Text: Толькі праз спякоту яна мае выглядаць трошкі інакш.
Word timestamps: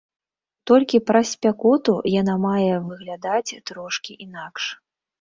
Толькі 0.71 0.99
праз 1.09 1.27
спякоту 1.35 1.93
яна 2.15 2.35
мае 2.49 2.65
выглядаць 2.89 3.57
трошкі 3.73 4.21
інакш. 4.29 4.63